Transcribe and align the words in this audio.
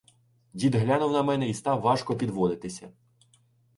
Дід 0.53 0.75
глянув 0.75 1.11
на 1.11 1.23
мене 1.23 1.49
і 1.49 1.53
став 1.53 1.81
важко 1.81 2.17
підводитися. 2.17 2.89